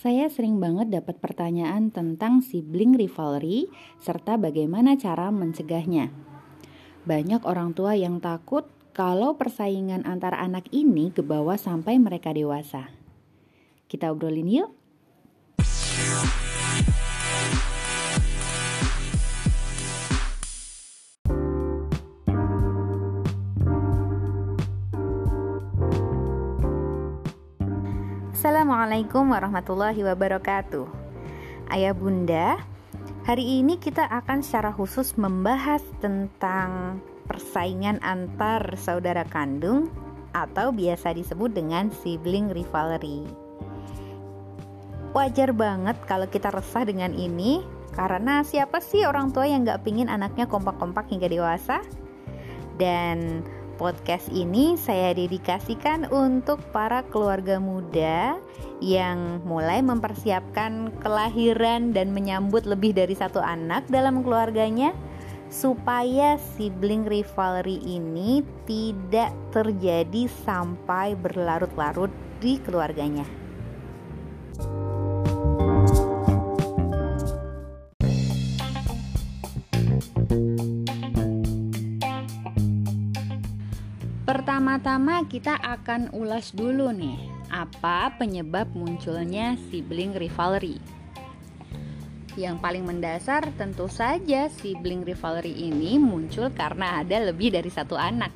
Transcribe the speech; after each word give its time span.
saya 0.00 0.32
sering 0.32 0.64
banget 0.64 0.88
dapat 0.88 1.20
pertanyaan 1.20 1.92
tentang 1.92 2.40
sibling 2.40 2.96
rivalry 2.96 3.68
serta 4.00 4.40
bagaimana 4.40 4.96
cara 4.96 5.28
mencegahnya. 5.28 6.08
Banyak 7.04 7.44
orang 7.44 7.76
tua 7.76 7.92
yang 8.00 8.16
takut 8.16 8.64
kalau 8.96 9.36
persaingan 9.36 10.08
antar 10.08 10.32
anak 10.32 10.72
ini 10.72 11.12
ke 11.12 11.20
bawah 11.20 11.60
sampai 11.60 12.00
mereka 12.00 12.32
dewasa. 12.32 12.88
Kita 13.92 14.08
obrolin 14.08 14.48
yuk. 14.48 14.79
Assalamualaikum 28.40 29.36
warahmatullahi 29.36 30.00
wabarakatuh. 30.00 30.88
Ayah 31.76 31.92
Bunda, 31.92 32.56
hari 33.28 33.60
ini 33.60 33.76
kita 33.76 34.08
akan 34.08 34.40
secara 34.40 34.72
khusus 34.72 35.12
membahas 35.20 35.84
tentang 36.00 37.04
persaingan 37.28 38.00
antar 38.00 38.80
saudara 38.80 39.28
kandung 39.28 39.92
atau 40.32 40.72
biasa 40.72 41.12
disebut 41.12 41.52
dengan 41.52 41.92
sibling 41.92 42.48
rivalry. 42.48 43.28
Wajar 45.12 45.52
banget 45.52 46.00
kalau 46.08 46.24
kita 46.24 46.48
resah 46.48 46.88
dengan 46.88 47.12
ini 47.12 47.60
karena 47.92 48.40
siapa 48.40 48.80
sih 48.80 49.04
orang 49.04 49.36
tua 49.36 49.52
yang 49.52 49.68
gak 49.68 49.84
pingin 49.84 50.08
anaknya 50.08 50.48
kompak-kompak 50.48 51.12
hingga 51.12 51.28
dewasa? 51.28 51.84
Dan 52.80 53.44
podcast 53.80 54.28
ini 54.28 54.76
saya 54.76 55.16
dedikasikan 55.16 56.04
untuk 56.12 56.60
para 56.68 57.00
keluarga 57.08 57.56
muda 57.56 58.36
yang 58.84 59.40
mulai 59.48 59.80
mempersiapkan 59.80 60.92
kelahiran 61.00 61.96
dan 61.96 62.12
menyambut 62.12 62.68
lebih 62.68 62.92
dari 62.92 63.16
satu 63.16 63.40
anak 63.40 63.88
dalam 63.88 64.20
keluarganya 64.20 64.92
supaya 65.48 66.36
sibling 66.60 67.08
rivalry 67.08 67.80
ini 67.80 68.44
tidak 68.68 69.32
terjadi 69.56 70.28
sampai 70.44 71.16
berlarut-larut 71.16 72.12
di 72.38 72.60
keluarganya. 72.60 73.39
Pertama-tama 84.70 85.26
kita 85.26 85.58
akan 85.58 86.14
ulas 86.14 86.54
dulu 86.54 86.94
nih, 86.94 87.18
apa 87.50 88.14
penyebab 88.14 88.70
munculnya 88.70 89.58
sibling 89.66 90.14
rivalry. 90.14 90.78
Yang 92.38 92.62
paling 92.62 92.86
mendasar 92.86 93.50
tentu 93.58 93.90
saja 93.90 94.46
sibling 94.46 95.02
rivalry 95.02 95.50
ini 95.50 95.98
muncul 95.98 96.54
karena 96.54 97.02
ada 97.02 97.18
lebih 97.18 97.50
dari 97.50 97.66
satu 97.66 97.98
anak. 97.98 98.30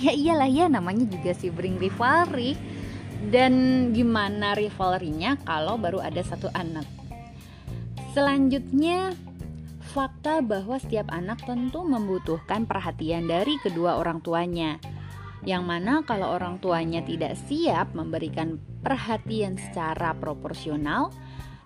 Ya 0.00 0.16
iyalah 0.16 0.48
ya 0.48 0.72
namanya 0.72 1.04
juga 1.04 1.36
sibling 1.36 1.76
rivalry. 1.76 2.56
Dan 3.28 3.52
gimana 3.92 4.56
rivalry-nya 4.56 5.36
kalau 5.44 5.76
baru 5.76 6.00
ada 6.00 6.24
satu 6.24 6.48
anak? 6.56 6.88
Selanjutnya 8.16 9.12
fakta 9.92 10.40
bahwa 10.40 10.80
setiap 10.80 11.12
anak 11.12 11.44
tentu 11.44 11.84
membutuhkan 11.84 12.64
perhatian 12.64 13.28
dari 13.28 13.60
kedua 13.60 14.00
orang 14.00 14.24
tuanya 14.24 14.80
yang 15.42 15.66
mana 15.66 16.06
kalau 16.06 16.38
orang 16.38 16.62
tuanya 16.62 17.02
tidak 17.02 17.34
siap 17.50 17.90
memberikan 17.98 18.62
perhatian 18.86 19.58
secara 19.58 20.14
proporsional, 20.14 21.10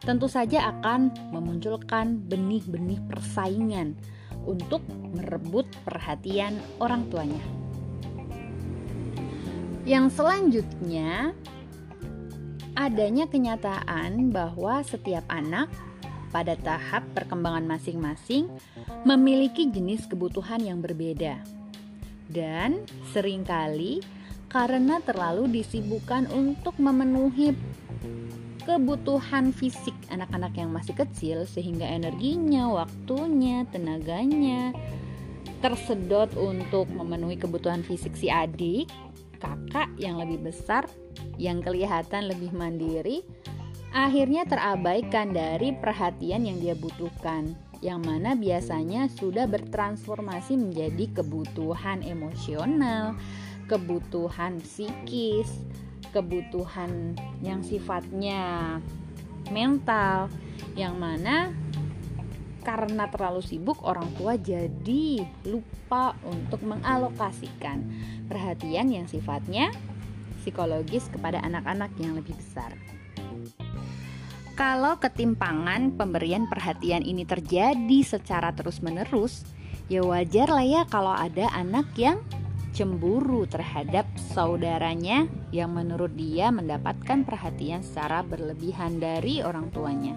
tentu 0.01 0.33
saja 0.33 0.73
akan 0.73 1.13
memunculkan 1.33 2.25
benih-benih 2.25 3.01
persaingan 3.05 3.93
untuk 4.49 4.81
merebut 5.13 5.69
perhatian 5.85 6.57
orang 6.81 7.05
tuanya. 7.13 7.45
Yang 9.85 10.19
selanjutnya, 10.19 11.37
adanya 12.75 13.29
kenyataan 13.29 14.33
bahwa 14.33 14.81
setiap 14.83 15.23
anak 15.29 15.69
pada 16.33 16.57
tahap 16.59 17.07
perkembangan 17.15 17.65
masing-masing 17.69 18.51
memiliki 19.07 19.69
jenis 19.71 20.09
kebutuhan 20.11 20.65
yang 20.65 20.83
berbeda 20.83 21.39
dan 22.31 22.83
sering 23.15 23.47
kali 23.47 24.03
karena 24.51 25.03
terlalu 25.03 25.61
disibukkan 25.61 26.31
untuk 26.33 26.79
memenuhi 26.79 27.53
kebutuhan 28.67 29.55
fisik 29.55 29.95
anak-anak 30.11 30.59
yang 30.59 30.75
masih 30.75 30.95
kecil 30.99 31.47
sehingga 31.47 31.87
energinya, 31.87 32.67
waktunya, 32.67 33.63
tenaganya 33.71 34.75
tersedot 35.63 36.35
untuk 36.35 36.91
memenuhi 36.91 37.39
kebutuhan 37.39 37.81
fisik 37.87 38.13
si 38.19 38.29
adik, 38.29 38.91
kakak 39.39 39.89
yang 39.97 40.19
lebih 40.19 40.51
besar 40.51 40.85
yang 41.37 41.61
kelihatan 41.61 42.29
lebih 42.29 42.53
mandiri 42.53 43.25
akhirnya 43.97 44.45
terabaikan 44.45 45.33
dari 45.33 45.73
perhatian 45.73 46.45
yang 46.45 46.59
dia 46.61 46.77
butuhkan 46.77 47.57
yang 47.85 48.01
mana 48.01 48.33
biasanya 48.37 49.09
sudah 49.13 49.45
bertransformasi 49.49 50.57
menjadi 50.57 51.23
kebutuhan 51.23 52.01
emosional, 52.01 53.17
kebutuhan 53.69 54.63
psikis, 54.63 55.49
kebutuhan 56.15 57.13
yang 57.45 57.61
sifatnya 57.61 58.79
mental, 59.53 60.33
yang 60.75 60.97
mana 60.97 61.53
karena 62.67 63.07
terlalu 63.07 63.47
sibuk 63.47 63.79
orang 63.87 64.11
tua 64.19 64.35
jadi 64.35 65.23
lupa 65.47 66.19
untuk 66.27 66.67
mengalokasikan 66.67 67.79
perhatian 68.27 68.91
yang 68.91 69.07
sifatnya 69.07 69.71
psikologis 70.43 71.07
kepada 71.07 71.39
anak-anak 71.47 71.95
yang 72.03 72.19
lebih 72.19 72.35
besar. 72.35 72.75
Kalau 74.57 74.97
ketimpangan 74.97 76.01
pemberian 76.01 76.49
perhatian 76.49 77.05
ini 77.05 77.29
terjadi 77.29 78.01
secara 78.01 78.57
terus-menerus, 78.57 79.45
ya 79.93 80.01
wajar 80.01 80.49
lah 80.49 80.65
ya 80.65 80.83
kalau 80.89 81.13
ada 81.13 81.53
anak 81.53 81.93
yang 82.01 82.25
cemburu 82.73 83.45
terhadap 83.45 84.09
saudaranya 84.33 85.29
yang 85.53 85.77
menurut 85.77 86.17
dia 86.17 86.49
mendapatkan 86.49 87.29
perhatian 87.29 87.85
secara 87.85 88.25
berlebihan 88.25 88.97
dari 88.97 89.45
orang 89.45 89.69
tuanya. 89.77 90.17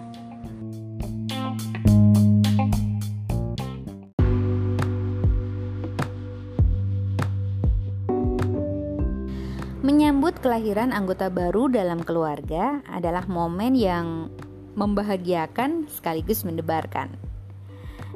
Kelahiran 10.40 10.96
anggota 10.96 11.28
baru 11.28 11.68
dalam 11.68 12.00
keluarga 12.00 12.80
adalah 12.88 13.28
momen 13.28 13.76
yang 13.76 14.32
membahagiakan 14.72 15.84
sekaligus 15.92 16.48
mendebarkan. 16.48 17.12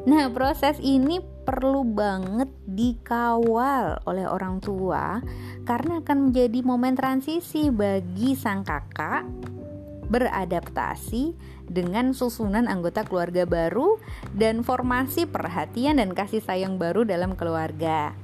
Nah, 0.08 0.28
proses 0.32 0.80
ini 0.80 1.20
perlu 1.20 1.84
banget 1.84 2.48
dikawal 2.64 4.00
oleh 4.08 4.24
orang 4.24 4.60
tua 4.60 5.20
karena 5.68 6.00
akan 6.00 6.28
menjadi 6.28 6.60
momen 6.64 6.96
transisi 6.96 7.68
bagi 7.68 8.32
sang 8.36 8.64
kakak 8.64 9.28
beradaptasi 10.08 11.32
dengan 11.68 12.12
susunan 12.12 12.68
anggota 12.68 13.04
keluarga 13.04 13.48
baru 13.48 13.96
dan 14.36 14.60
formasi 14.60 15.24
perhatian 15.24 16.00
dan 16.00 16.12
kasih 16.12 16.40
sayang 16.40 16.76
baru 16.76 17.04
dalam 17.08 17.36
keluarga. 17.36 18.23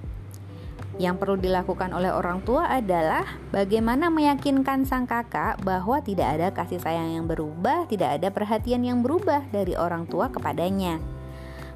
Yang 1.00 1.16
perlu 1.16 1.40
dilakukan 1.40 1.96
oleh 1.96 2.12
orang 2.12 2.44
tua 2.44 2.68
adalah 2.68 3.24
bagaimana 3.48 4.12
meyakinkan 4.12 4.84
sang 4.84 5.08
kakak 5.08 5.56
bahwa 5.64 5.96
tidak 6.04 6.36
ada 6.36 6.52
kasih 6.52 6.76
sayang 6.76 7.16
yang 7.16 7.24
berubah, 7.24 7.88
tidak 7.88 8.20
ada 8.20 8.28
perhatian 8.28 8.84
yang 8.84 9.00
berubah 9.00 9.48
dari 9.48 9.72
orang 9.80 10.04
tua 10.04 10.28
kepadanya. 10.28 11.00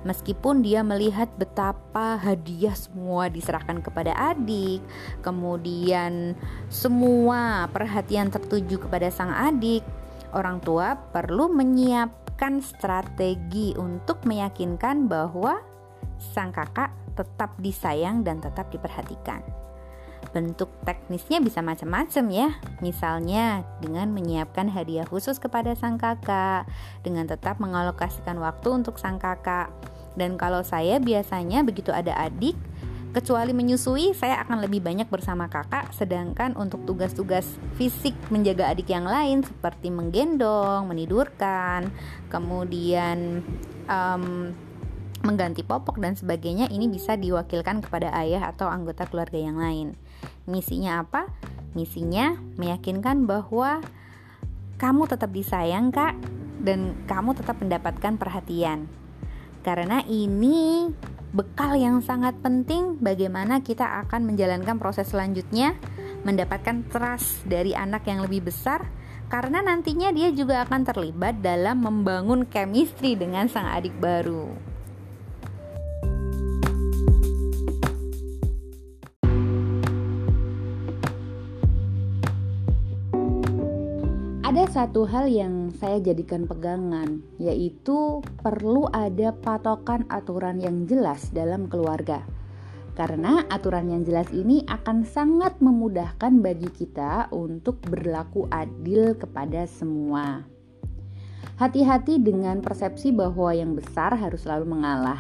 Meskipun 0.05 0.61
dia 0.61 0.85
melihat 0.85 1.33
betapa 1.41 2.21
hadiah 2.21 2.77
semua 2.77 3.33
diserahkan 3.33 3.81
kepada 3.81 4.13
adik, 4.13 4.85
kemudian 5.25 6.37
semua 6.69 7.65
perhatian 7.73 8.29
tertuju 8.29 8.77
kepada 8.77 9.09
sang 9.09 9.33
adik, 9.33 9.81
orang 10.37 10.61
tua 10.61 11.01
perlu 11.01 11.49
menyiapkan 11.49 12.61
strategi 12.61 13.73
untuk 13.81 14.21
meyakinkan 14.29 15.09
bahwa 15.09 15.65
sang 16.21 16.53
kakak 16.53 16.93
tetap 17.15 17.57
disayang 17.63 18.27
dan 18.27 18.43
tetap 18.43 18.69
diperhatikan. 18.71 19.41
Bentuk 20.33 20.73
teknisnya 20.83 21.39
bisa 21.39 21.63
macam-macam 21.63 22.25
ya. 22.33 22.49
Misalnya 22.83 23.63
dengan 23.79 24.11
menyiapkan 24.11 24.67
hadiah 24.73 25.07
khusus 25.07 25.39
kepada 25.39 25.73
sang 25.79 26.01
kakak, 26.01 26.67
dengan 27.07 27.31
tetap 27.31 27.63
mengalokasikan 27.63 28.41
waktu 28.43 28.69
untuk 28.75 28.99
sang 28.99 29.23
kakak. 29.23 29.71
Dan 30.15 30.39
kalau 30.39 30.63
saya 30.63 31.03
biasanya 31.03 31.67
begitu 31.67 31.91
ada 31.91 32.15
adik, 32.19 32.55
Kecuali 33.15 33.55
menyusui, 33.55 34.11
saya 34.11 34.43
akan 34.43 34.67
lebih 34.67 34.83
banyak 34.83 35.07
bersama 35.07 35.47
kakak, 35.47 35.95
sedangkan 35.95 36.59
untuk 36.59 36.83
tugas-tugas 36.83 37.47
fisik 37.79 38.11
menjaga 38.27 38.75
adik 38.75 38.91
yang 38.91 39.07
lain 39.07 39.47
seperti 39.47 39.87
menggendong, 39.87 40.91
menidurkan, 40.91 41.95
kemudian 42.27 43.39
um, 43.87 44.51
mengganti 45.25 45.65
popok 45.65 45.97
dan 45.99 46.15
sebagainya 46.15 46.69
ini 46.69 46.87
bisa 46.87 47.17
diwakilkan 47.17 47.81
kepada 47.81 48.13
ayah 48.21 48.53
atau 48.53 48.69
anggota 48.69 49.09
keluarga 49.09 49.41
yang 49.41 49.57
lain. 49.57 49.97
Misinya 50.45 51.01
apa? 51.01 51.33
Misinya 51.73 52.37
meyakinkan 52.61 53.25
bahwa 53.25 53.81
kamu 54.77 55.09
tetap 55.09 55.33
disayang, 55.33 55.89
Kak, 55.89 56.15
dan 56.61 56.93
kamu 57.09 57.33
tetap 57.35 57.57
mendapatkan 57.59 58.21
perhatian. 58.21 58.87
Karena 59.65 60.05
ini 60.05 60.93
bekal 61.33 61.75
yang 61.81 62.05
sangat 62.05 62.37
penting 62.45 63.01
bagaimana 63.01 63.65
kita 63.65 64.05
akan 64.07 64.29
menjalankan 64.29 64.77
proses 64.77 65.11
selanjutnya 65.11 65.75
mendapatkan 66.23 66.85
trust 66.93 67.43
dari 67.49 67.73
anak 67.73 68.07
yang 68.07 68.23
lebih 68.23 68.49
besar 68.49 68.87
karena 69.33 69.65
nantinya 69.65 70.13
dia 70.13 70.31
juga 70.31 70.63
akan 70.63 70.85
terlibat 70.85 71.41
dalam 71.41 71.81
membangun 71.81 72.45
chemistry 72.47 73.17
dengan 73.17 73.49
sang 73.49 73.67
adik 73.67 73.97
baru. 73.99 74.74
Ada 84.55 84.87
satu 84.87 85.03
hal 85.11 85.27
yang 85.35 85.75
saya 85.83 85.99
jadikan 85.99 86.47
pegangan, 86.47 87.27
yaitu 87.43 88.23
perlu 88.39 88.87
ada 88.95 89.35
patokan 89.35 90.07
aturan 90.07 90.63
yang 90.63 90.87
jelas 90.87 91.35
dalam 91.35 91.67
keluarga. 91.67 92.23
Karena 92.95 93.43
aturan 93.51 93.91
yang 93.91 94.07
jelas 94.07 94.31
ini 94.31 94.63
akan 94.71 95.03
sangat 95.11 95.59
memudahkan 95.59 96.39
bagi 96.39 96.71
kita 96.71 97.35
untuk 97.35 97.83
berlaku 97.83 98.47
adil 98.55 99.19
kepada 99.19 99.67
semua. 99.67 100.47
Hati-hati 101.59 102.23
dengan 102.23 102.63
persepsi 102.63 103.11
bahwa 103.11 103.51
yang 103.59 103.75
besar 103.75 104.15
harus 104.15 104.47
selalu 104.47 104.71
mengalah. 104.71 105.19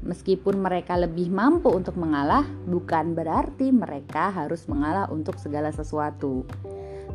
Meskipun 0.00 0.56
mereka 0.56 0.96
lebih 0.96 1.28
mampu 1.28 1.68
untuk 1.68 2.00
mengalah, 2.00 2.48
bukan 2.64 3.12
berarti 3.12 3.76
mereka 3.76 4.32
harus 4.32 4.64
mengalah 4.72 5.04
untuk 5.12 5.36
segala 5.36 5.68
sesuatu 5.68 6.48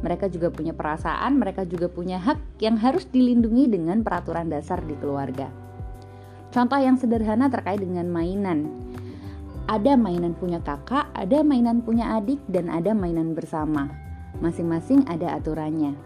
mereka 0.02 0.32
juga 0.32 0.52
punya 0.52 0.74
perasaan, 0.74 1.38
mereka 1.38 1.64
juga 1.64 1.88
punya 1.88 2.18
hak 2.18 2.60
yang 2.64 2.76
harus 2.80 3.06
dilindungi 3.08 3.70
dengan 3.70 4.02
peraturan 4.02 4.50
dasar 4.50 4.82
di 4.84 4.98
keluarga. 4.98 5.48
Contoh 6.56 6.80
yang 6.80 6.96
sederhana 6.96 7.52
terkait 7.52 7.84
dengan 7.84 8.08
mainan. 8.08 8.72
Ada 9.68 10.00
mainan 10.00 10.32
punya 10.38 10.64
kakak, 10.64 11.12
ada 11.12 11.44
mainan 11.44 11.84
punya 11.84 12.16
adik, 12.16 12.40
dan 12.48 12.72
ada 12.72 12.96
mainan 12.96 13.36
bersama. 13.36 13.92
Masing-masing 14.40 15.04
ada 15.12 15.36
aturannya. 15.36 15.98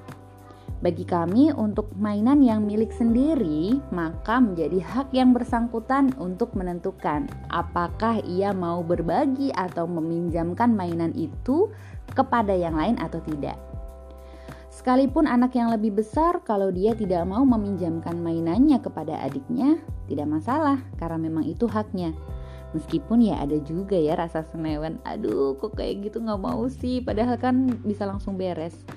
Bagi 0.80 1.04
kami, 1.04 1.52
untuk 1.52 1.92
mainan 2.00 2.40
yang 2.40 2.64
milik 2.64 2.96
sendiri, 2.96 3.84
maka 3.92 4.40
menjadi 4.40 4.80
hak 4.80 5.12
yang 5.12 5.36
bersangkutan 5.36 6.16
untuk 6.16 6.56
menentukan 6.56 7.28
apakah 7.52 8.24
ia 8.24 8.56
mau 8.56 8.80
berbagi 8.80 9.52
atau 9.52 9.84
meminjamkan 9.92 10.72
mainan 10.72 11.12
itu 11.20 11.68
kepada 12.16 12.56
yang 12.56 12.80
lain 12.80 12.96
atau 12.96 13.20
tidak. 13.28 13.69
Sekalipun 14.80 15.28
anak 15.28 15.60
yang 15.60 15.76
lebih 15.76 16.00
besar, 16.00 16.40
kalau 16.48 16.72
dia 16.72 16.96
tidak 16.96 17.28
mau 17.28 17.44
meminjamkan 17.44 18.16
mainannya 18.16 18.80
kepada 18.80 19.20
adiknya, 19.28 19.76
tidak 20.08 20.32
masalah 20.32 20.80
karena 20.96 21.20
memang 21.20 21.44
itu 21.44 21.68
haknya. 21.68 22.16
Meskipun 22.72 23.20
ya 23.20 23.44
ada 23.44 23.60
juga 23.60 24.00
ya 24.00 24.16
rasa 24.16 24.40
senewan, 24.48 24.96
aduh 25.04 25.60
kok 25.60 25.76
kayak 25.76 26.08
gitu 26.08 26.24
nggak 26.24 26.40
mau 26.40 26.64
sih, 26.72 27.04
padahal 27.04 27.36
kan 27.36 27.76
bisa 27.84 28.08
langsung 28.08 28.40
beres. 28.40 28.88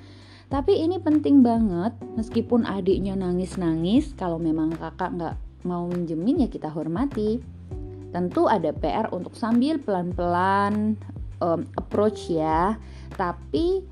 Tapi 0.47 0.87
ini 0.87 1.03
penting 1.03 1.43
banget, 1.43 1.99
meskipun 2.15 2.63
adiknya 2.63 3.19
nangis-nangis, 3.19 4.15
kalau 4.15 4.39
memang 4.39 4.71
kakak 4.79 5.11
nggak 5.19 5.35
mau 5.67 5.91
minjemin 5.91 6.47
ya 6.47 6.49
kita 6.53 6.71
hormati. 6.71 7.43
Tentu 8.15 8.47
ada 8.47 8.71
PR 8.71 9.11
untuk 9.11 9.35
sambil 9.35 9.83
pelan-pelan 9.83 10.95
um, 11.43 11.67
approach 11.75 12.31
ya, 12.31 12.79
tapi 13.19 13.83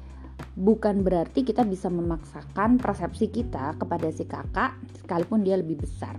bukan 0.58 1.02
berarti 1.06 1.46
kita 1.46 1.64
bisa 1.64 1.88
memaksakan 1.88 2.76
persepsi 2.81 3.31
kita 3.31 3.76
kepada 3.78 4.08
si 4.12 4.26
kakak 4.26 4.76
sekalipun 5.00 5.46
dia 5.46 5.56
lebih 5.56 5.81
besar. 5.81 6.19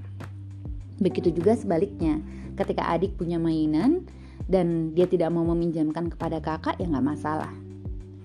Begitu 1.01 1.33
juga 1.33 1.57
sebaliknya, 1.57 2.21
ketika 2.53 2.85
adik 2.93 3.17
punya 3.17 3.41
mainan 3.41 4.05
dan 4.45 4.93
dia 4.93 5.09
tidak 5.09 5.33
mau 5.33 5.45
meminjamkan 5.49 6.13
kepada 6.13 6.37
kakak 6.37 6.77
ya 6.77 6.85
nggak 6.85 7.07
masalah. 7.17 7.51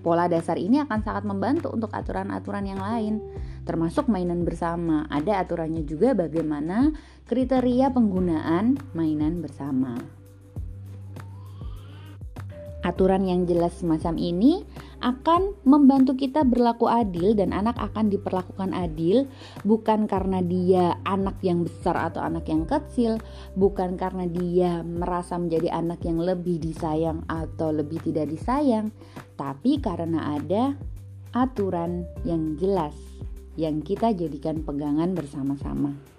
Pola 0.05 0.29
dasar 0.29 0.55
ini 0.55 0.79
akan 0.85 1.03
sangat 1.03 1.25
membantu 1.25 1.73
untuk 1.73 1.91
aturan-aturan 1.91 2.63
yang 2.63 2.79
lain, 2.79 3.19
termasuk 3.67 4.07
mainan 4.07 4.47
bersama. 4.47 5.03
Ada 5.11 5.43
aturannya 5.43 5.83
juga 5.83 6.15
bagaimana 6.15 6.95
kriteria 7.27 7.91
penggunaan 7.91 8.79
mainan 8.95 9.43
bersama. 9.43 9.97
Aturan 12.85 13.27
yang 13.27 13.43
jelas 13.43 13.75
semacam 13.83 14.15
ini 14.15 14.63
akan 15.01 15.53
membantu 15.63 16.17
kita 16.17 16.41
berlaku 16.41 16.89
adil 16.89 17.37
dan 17.37 17.53
anak 17.53 17.77
akan 17.77 18.09
diperlakukan 18.09 18.73
adil 18.73 19.29
bukan 19.61 20.09
karena 20.09 20.41
dia 20.41 20.97
anak 21.05 21.37
yang 21.45 21.61
besar 21.61 22.09
atau 22.09 22.23
anak 22.25 22.49
yang 22.49 22.65
kecil, 22.65 23.21
bukan 23.53 23.95
karena 23.95 24.25
dia 24.25 24.81
merasa 24.81 25.37
menjadi 25.37 25.77
anak 25.77 26.01
yang 26.01 26.17
lebih 26.17 26.57
disayang 26.57 27.21
atau 27.29 27.69
lebih 27.69 28.01
tidak 28.01 28.29
disayang, 28.31 28.89
tapi 29.37 29.77
karena 29.77 30.37
ada 30.39 30.73
aturan 31.35 32.07
yang 32.25 32.57
jelas 32.57 32.95
yang 33.57 33.81
kita 33.81 34.13
jadikan 34.13 34.61
pegangan 34.61 35.17
bersama-sama. 35.17 36.16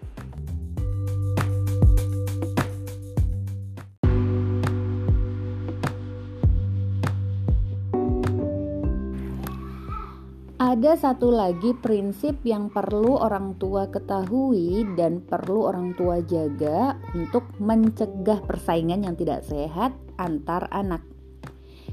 Ada 10.59 10.99
satu 10.99 11.31
lagi 11.31 11.71
prinsip 11.71 12.43
yang 12.43 12.67
perlu 12.67 13.15
orang 13.15 13.55
tua 13.63 13.87
ketahui 13.95 14.83
dan 14.99 15.23
perlu 15.23 15.71
orang 15.71 15.95
tua 15.95 16.19
jaga 16.19 16.99
untuk 17.15 17.47
mencegah 17.63 18.43
persaingan 18.43 19.07
yang 19.07 19.15
tidak 19.15 19.47
sehat 19.47 19.95
antar 20.19 20.67
anak, 20.75 21.07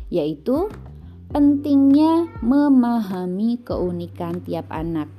yaitu 0.10 0.66
pentingnya 1.30 2.26
memahami 2.42 3.62
keunikan 3.62 4.42
tiap 4.42 4.66
anak, 4.74 5.14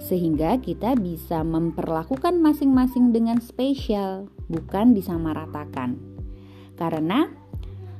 sehingga 0.00 0.56
kita 0.56 0.96
bisa 0.96 1.44
memperlakukan 1.44 2.40
masing-masing 2.40 3.12
dengan 3.12 3.44
spesial, 3.44 4.32
bukan 4.48 4.96
disamaratakan, 4.96 6.00
karena 6.80 7.28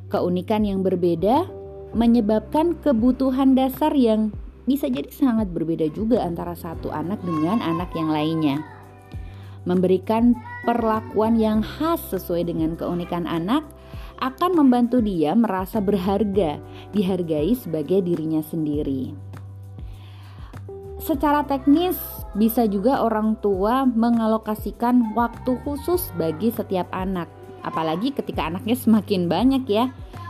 keunikan 0.09 0.65
yang 0.65 0.81
berbeda 0.81 1.45
menyebabkan 1.93 2.73
kebutuhan 2.81 3.53
dasar 3.53 3.93
yang 3.93 4.33
bisa 4.69 4.85
jadi 4.93 5.09
sangat 5.09 5.49
berbeda 5.49 5.89
juga 5.97 6.21
antara 6.21 6.53
satu 6.53 6.93
anak 6.93 7.25
dengan 7.25 7.65
anak 7.65 7.89
yang 7.97 8.13
lainnya. 8.13 8.61
Memberikan 9.65 10.37
perlakuan 10.69 11.41
yang 11.41 11.65
khas 11.65 12.05
sesuai 12.13 12.53
dengan 12.53 12.77
keunikan 12.77 13.25
anak 13.25 13.65
akan 14.21 14.61
membantu 14.61 15.01
dia 15.01 15.33
merasa 15.33 15.81
berharga, 15.81 16.61
dihargai 16.93 17.57
sebagai 17.57 18.05
dirinya 18.05 18.45
sendiri. 18.45 19.17
Secara 21.01 21.47
teknis, 21.49 21.97
bisa 22.37 22.69
juga 22.69 23.01
orang 23.01 23.41
tua 23.41 23.89
mengalokasikan 23.89 25.17
waktu 25.17 25.57
khusus 25.65 26.13
bagi 26.21 26.53
setiap 26.53 26.91
anak, 26.93 27.31
apalagi 27.65 28.13
ketika 28.13 28.51
anaknya 28.51 28.77
semakin 28.77 29.31
banyak 29.31 29.65
ya 29.65 29.89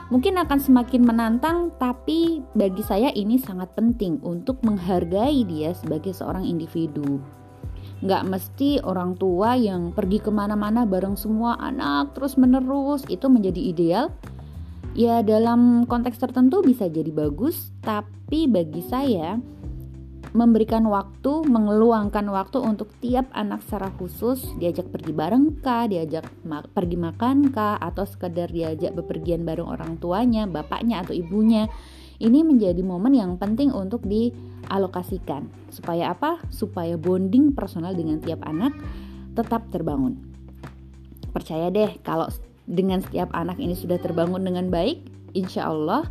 Mungkin 0.08 0.40
akan 0.40 0.56
semakin 0.56 1.04
menantang, 1.04 1.68
tapi 1.76 2.40
bagi 2.56 2.80
saya 2.80 3.12
ini 3.12 3.36
sangat 3.36 3.76
penting 3.76 4.16
untuk 4.24 4.56
menghargai 4.64 5.44
dia 5.44 5.76
sebagai 5.76 6.16
seorang 6.16 6.48
individu. 6.48 7.20
Nggak 8.00 8.24
mesti 8.24 8.80
orang 8.80 9.20
tua 9.20 9.52
yang 9.60 9.92
pergi 9.92 10.24
ke 10.24 10.32
mana-mana 10.32 10.88
bareng 10.88 11.12
semua 11.12 11.60
anak 11.60 12.16
terus 12.16 12.40
menerus 12.40 13.04
itu 13.12 13.28
menjadi 13.28 13.60
ideal. 13.60 14.06
Ya 14.96 15.20
dalam 15.20 15.84
konteks 15.84 16.16
tertentu 16.16 16.64
bisa 16.64 16.88
jadi 16.88 17.12
bagus, 17.12 17.76
tapi 17.84 18.48
bagi 18.48 18.80
saya 18.80 19.36
memberikan 20.36 20.84
waktu, 20.88 21.44
mengeluangkan 21.48 22.26
waktu 22.28 22.60
untuk 22.60 22.92
tiap 23.00 23.28
anak 23.32 23.64
secara 23.64 23.88
khusus, 23.96 24.44
diajak 24.60 24.92
pergi 24.92 25.12
bareng 25.16 25.60
kah, 25.64 25.88
diajak 25.88 26.28
ma 26.44 26.60
pergi 26.60 26.96
makan 27.00 27.48
kah, 27.48 27.80
atau 27.80 28.04
sekedar 28.04 28.52
diajak 28.52 28.92
bepergian 28.92 29.48
bareng 29.48 29.68
orang 29.68 29.96
tuanya, 29.96 30.44
bapaknya 30.44 31.00
atau 31.00 31.16
ibunya. 31.16 31.70
Ini 32.18 32.42
menjadi 32.42 32.82
momen 32.82 33.14
yang 33.14 33.38
penting 33.38 33.70
untuk 33.70 34.02
dialokasikan. 34.02 35.70
Supaya 35.70 36.10
apa? 36.12 36.42
Supaya 36.50 36.98
bonding 36.98 37.54
personal 37.54 37.94
dengan 37.94 38.18
tiap 38.18 38.42
anak 38.42 38.74
tetap 39.38 39.70
terbangun. 39.70 40.18
Percaya 41.30 41.70
deh 41.70 41.94
kalau 42.02 42.26
dengan 42.66 42.98
setiap 42.98 43.30
anak 43.30 43.62
ini 43.62 43.78
sudah 43.78 44.02
terbangun 44.02 44.42
dengan 44.42 44.66
baik, 44.66 45.06
insya 45.32 45.70
Allah 45.70 46.10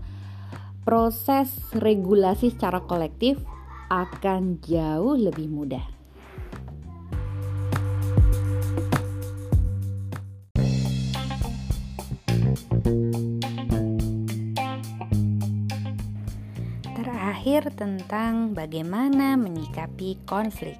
proses 0.87 1.51
regulasi 1.75 2.55
secara 2.55 2.79
kolektif 2.87 3.35
akan 3.87 4.59
jauh 4.67 5.15
lebih 5.15 5.47
mudah. 5.47 5.85
Terakhir 16.91 17.71
tentang 17.79 18.51
bagaimana 18.51 19.39
menyikapi 19.39 20.19
konflik. 20.27 20.75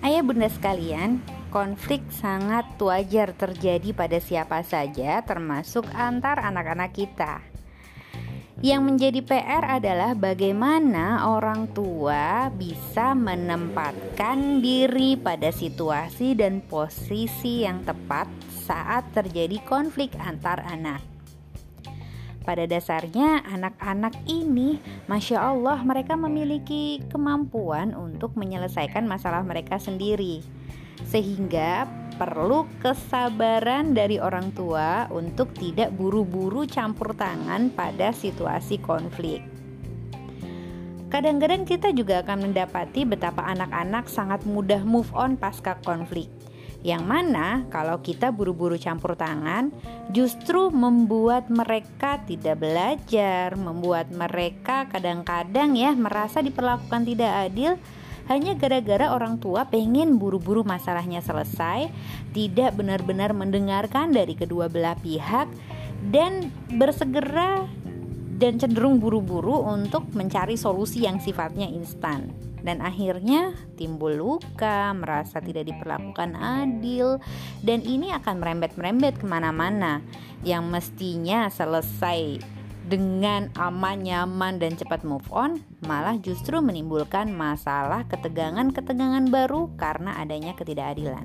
Ayah 0.00 0.24
bunda 0.24 0.48
sekalian, 0.48 1.20
konflik 1.52 2.00
sangat 2.08 2.64
wajar 2.80 3.36
terjadi 3.36 3.92
pada 3.92 4.16
siapa 4.16 4.64
saja 4.64 5.20
termasuk 5.20 5.84
antar 5.92 6.40
anak-anak 6.40 6.92
kita. 6.96 7.53
Yang 8.64 8.80
menjadi 8.80 9.20
PR 9.20 9.76
adalah 9.76 10.16
bagaimana 10.16 11.28
orang 11.28 11.68
tua 11.76 12.48
bisa 12.48 13.12
menempatkan 13.12 14.64
diri 14.64 15.20
pada 15.20 15.52
situasi 15.52 16.32
dan 16.32 16.64
posisi 16.64 17.68
yang 17.68 17.84
tepat 17.84 18.24
saat 18.48 19.12
terjadi 19.12 19.60
konflik 19.68 20.16
antar 20.16 20.64
anak. 20.64 21.04
Pada 22.40 22.64
dasarnya, 22.64 23.44
anak-anak 23.44 24.24
ini, 24.32 24.80
masya 25.12 25.44
Allah, 25.44 25.84
mereka 25.84 26.16
memiliki 26.16 27.04
kemampuan 27.12 27.92
untuk 27.92 28.32
menyelesaikan 28.32 29.04
masalah 29.04 29.44
mereka 29.44 29.76
sendiri, 29.76 30.40
sehingga 31.04 31.84
perlu 32.14 32.66
kesabaran 32.80 33.92
dari 33.92 34.22
orang 34.22 34.54
tua 34.54 35.10
untuk 35.10 35.50
tidak 35.54 35.90
buru-buru 35.94 36.64
campur 36.64 37.12
tangan 37.14 37.74
pada 37.74 38.14
situasi 38.14 38.78
konflik. 38.78 39.42
Kadang-kadang 41.10 41.62
kita 41.62 41.94
juga 41.94 42.26
akan 42.26 42.50
mendapati 42.50 43.06
betapa 43.06 43.46
anak-anak 43.46 44.10
sangat 44.10 44.42
mudah 44.46 44.82
move 44.82 45.10
on 45.14 45.38
pasca 45.38 45.78
konflik 45.86 46.26
yang 46.84 47.08
mana 47.08 47.64
kalau 47.72 48.04
kita 48.04 48.28
buru-buru 48.28 48.76
campur 48.76 49.16
tangan 49.16 49.72
justru 50.12 50.68
membuat 50.68 51.48
mereka 51.48 52.20
tidak 52.28 52.60
belajar, 52.60 53.56
membuat 53.56 54.12
mereka 54.12 54.84
kadang-kadang 54.92 55.72
ya 55.80 55.96
merasa 55.96 56.44
diperlakukan 56.44 57.08
tidak 57.08 57.32
adil 57.48 57.80
hanya 58.26 58.56
gara-gara 58.56 59.12
orang 59.12 59.36
tua 59.36 59.68
pengen 59.68 60.16
buru-buru 60.16 60.64
masalahnya 60.64 61.20
selesai, 61.20 61.92
tidak 62.32 62.72
benar-benar 62.76 63.36
mendengarkan 63.36 64.10
dari 64.12 64.32
kedua 64.32 64.72
belah 64.72 64.96
pihak 65.00 65.48
dan 66.08 66.48
bersegera 66.76 67.68
dan 68.34 68.58
cenderung 68.58 68.98
buru-buru 68.98 69.62
untuk 69.62 70.10
mencari 70.12 70.58
solusi 70.58 71.06
yang 71.06 71.22
sifatnya 71.22 71.70
instan. 71.70 72.34
Dan 72.64 72.80
akhirnya 72.80 73.52
timbul 73.76 74.16
luka, 74.16 74.88
merasa 74.96 75.36
tidak 75.44 75.68
diperlakukan 75.68 76.32
adil, 76.32 77.20
dan 77.60 77.84
ini 77.84 78.08
akan 78.16 78.40
merembet-merembet 78.40 79.20
ke 79.20 79.26
mana-mana. 79.28 80.00
Yang 80.40 80.64
mestinya 80.72 81.52
selesai 81.52 82.53
dengan 82.84 83.48
aman, 83.56 84.04
nyaman, 84.04 84.60
dan 84.60 84.76
cepat 84.76 85.08
move 85.08 85.24
on, 85.32 85.64
malah 85.88 86.20
justru 86.20 86.60
menimbulkan 86.60 87.32
masalah 87.32 88.04
ketegangan-ketegangan 88.12 89.32
baru 89.32 89.72
karena 89.80 90.20
adanya 90.20 90.52
ketidakadilan. 90.52 91.24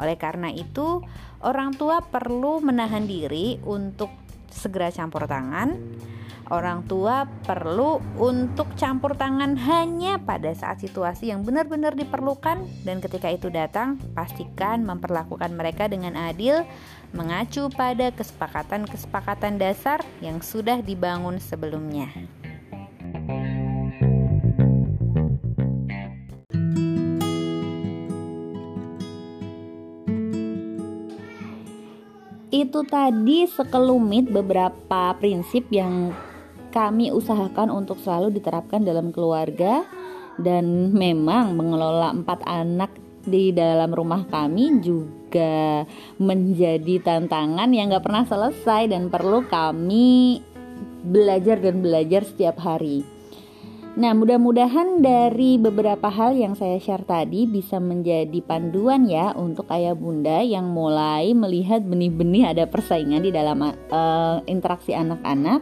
Oleh 0.00 0.16
karena 0.16 0.48
itu, 0.48 1.04
orang 1.44 1.76
tua 1.76 2.00
perlu 2.00 2.64
menahan 2.64 3.04
diri 3.04 3.60
untuk 3.62 4.08
segera 4.48 4.88
campur 4.88 5.28
tangan 5.28 5.76
Orang 6.50 6.84
tua 6.90 7.30
perlu 7.46 8.02
untuk 8.18 8.74
campur 8.74 9.14
tangan 9.14 9.54
hanya 9.54 10.18
pada 10.18 10.50
saat 10.50 10.82
situasi 10.82 11.30
yang 11.30 11.46
benar-benar 11.46 11.94
diperlukan 11.94 12.66
dan 12.82 12.96
ketika 12.98 13.30
itu 13.30 13.46
datang, 13.46 14.00
pastikan 14.12 14.82
memperlakukan 14.82 15.54
mereka 15.54 15.86
dengan 15.86 16.18
adil, 16.18 16.66
mengacu 17.14 17.70
pada 17.70 18.10
kesepakatan-kesepakatan 18.10 19.62
dasar 19.62 20.02
yang 20.18 20.42
sudah 20.42 20.82
dibangun 20.82 21.38
sebelumnya. 21.38 22.10
Itu 32.52 32.84
tadi 32.84 33.48
sekelumit 33.48 34.28
beberapa 34.28 35.16
prinsip 35.16 35.72
yang 35.72 36.12
kami 36.72 37.12
usahakan 37.12 37.68
untuk 37.68 38.00
selalu 38.00 38.32
diterapkan 38.40 38.80
dalam 38.80 39.12
keluarga 39.12 39.84
dan 40.40 40.90
memang 40.96 41.52
mengelola 41.52 42.10
empat 42.16 42.40
anak 42.48 42.90
di 43.22 43.54
dalam 43.54 43.94
rumah 43.94 44.26
kami 44.26 44.82
juga 44.82 45.86
menjadi 46.18 46.98
tantangan 47.04 47.70
yang 47.70 47.94
gak 47.94 48.02
pernah 48.02 48.24
selesai 48.26 48.90
dan 48.90 49.12
perlu 49.12 49.46
kami 49.46 50.42
belajar 51.06 51.62
dan 51.62 51.78
belajar 51.82 52.26
setiap 52.26 52.58
hari. 52.58 53.06
Nah, 53.92 54.16
mudah-mudahan 54.16 55.04
dari 55.04 55.60
beberapa 55.60 56.08
hal 56.08 56.32
yang 56.32 56.56
saya 56.56 56.80
share 56.80 57.04
tadi 57.04 57.44
bisa 57.44 57.76
menjadi 57.76 58.40
panduan 58.40 59.04
ya 59.04 59.36
untuk 59.36 59.68
ayah 59.68 59.92
bunda 59.92 60.40
yang 60.40 60.64
mulai 60.72 61.36
melihat 61.36 61.84
benih-benih 61.84 62.56
ada 62.56 62.64
persaingan 62.64 63.20
di 63.20 63.28
dalam 63.28 63.60
uh, 63.60 64.40
interaksi 64.48 64.96
anak-anak 64.96 65.60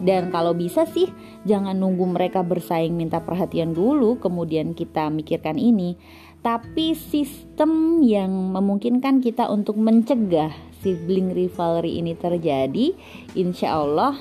dan 0.00 0.32
kalau 0.32 0.56
bisa 0.56 0.88
sih 0.88 1.12
jangan 1.44 1.76
nunggu 1.76 2.08
mereka 2.08 2.40
bersaing 2.40 2.96
minta 2.96 3.20
perhatian 3.20 3.76
dulu 3.76 4.16
kemudian 4.18 4.72
kita 4.72 5.12
mikirkan 5.12 5.60
ini. 5.60 6.00
Tapi 6.40 6.96
sistem 6.96 8.00
yang 8.00 8.32
memungkinkan 8.56 9.20
kita 9.20 9.52
untuk 9.52 9.76
mencegah 9.76 10.48
sibling 10.80 11.36
rivalry 11.36 12.00
ini 12.00 12.16
terjadi, 12.16 12.96
insya 13.36 13.76
Allah 13.76 14.16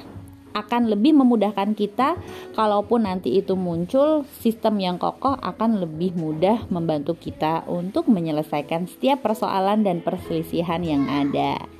akan 0.51 0.91
lebih 0.91 1.15
memudahkan 1.15 1.77
kita 1.77 2.19
kalaupun 2.59 3.07
nanti 3.07 3.39
itu 3.39 3.55
muncul 3.55 4.27
sistem 4.43 4.83
yang 4.83 4.97
kokoh 4.99 5.37
akan 5.39 5.79
lebih 5.79 6.11
mudah 6.19 6.67
membantu 6.67 7.15
kita 7.15 7.63
untuk 7.69 8.11
menyelesaikan 8.11 8.89
setiap 8.91 9.23
persoalan 9.23 9.87
dan 9.87 10.03
perselisihan 10.03 10.83
yang 10.83 11.07
ada. 11.07 11.78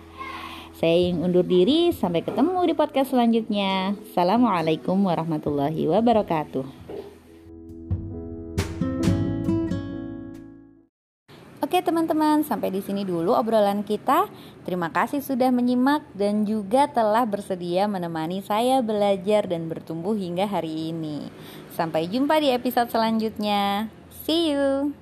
Saya 0.79 1.12
ingin 1.12 1.27
undur 1.27 1.43
diri, 1.43 1.91
sampai 1.91 2.24
ketemu 2.24 2.71
di 2.71 2.71
podcast 2.71 3.12
selanjutnya. 3.12 4.00
Assalamualaikum 4.00 4.95
warahmatullahi 4.95 5.91
wabarakatuh. 5.91 6.63
Oke 11.59 11.83
teman-teman, 11.83 12.48
sampai 12.48 12.71
di 12.71 12.79
sini 12.79 13.03
dulu 13.03 13.36
obrolan 13.36 13.83
kita. 13.83 14.31
Terima 14.63 14.88
kasih 14.88 15.19
sudah 15.19 15.51
menyimak 15.51 16.07
dan 16.15 16.48
juga 16.48 16.88
telah 16.88 17.27
bersedia 17.27 17.83
menemani 17.83 18.39
saya 18.39 18.79
belajar 18.79 19.51
dan 19.51 19.67
bertumbuh 19.67 20.15
hingga 20.15 20.48
hari 20.48 20.95
ini. 20.95 21.27
Sampai 21.75 22.07
jumpa 22.07 22.39
di 22.39 22.55
episode 22.55 22.88
selanjutnya. 22.88 23.91
See 24.24 24.55
you. 24.55 24.95